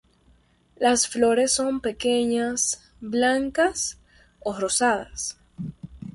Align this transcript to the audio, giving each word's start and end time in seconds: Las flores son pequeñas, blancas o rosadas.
Las 0.77 1.07
flores 1.07 1.51
son 1.51 1.79
pequeñas, 1.79 2.89
blancas 3.01 3.99
o 4.39 4.51
rosadas. 4.57 5.37